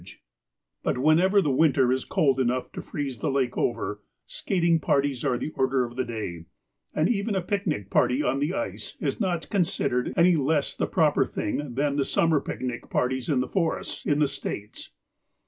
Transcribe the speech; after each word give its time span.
FLOTSAM 0.01 0.17
AND 0.17 0.95
JETSAM 0.95 1.03
335 1.03 1.03
But 1.03 1.07
whenever 1.37 1.41
the 1.43 1.55
winter 1.55 1.91
is 1.91 2.05
cold 2.05 2.39
enough 2.39 2.71
to 2.71 2.81
freeze 2.81 3.19
the 3.19 3.29
lake 3.29 3.55
over, 3.55 4.01
skating 4.25 4.79
parties 4.79 5.23
are 5.23 5.37
the 5.37 5.51
order 5.51 5.85
of 5.85 5.95
the 5.95 6.03
day, 6.03 6.45
and 6.95 7.07
even 7.07 7.35
a 7.35 7.41
picnic 7.43 7.91
party 7.91 8.23
on 8.23 8.39
the 8.39 8.55
ice 8.55 8.97
is 8.99 9.21
not 9.21 9.51
considered 9.51 10.11
any 10.17 10.35
less 10.35 10.75
the 10.75 10.87
proper 10.87 11.23
thing 11.23 11.75
than 11.75 11.97
the 11.97 12.03
summer 12.03 12.39
picnic 12.41 12.89
parties 12.89 13.29
in 13.29 13.41
the 13.41 13.47
forests 13.47 14.03
in 14.03 14.17
the 14.17 14.27
States. 14.27 14.89